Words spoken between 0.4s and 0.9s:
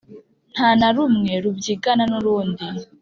Nta na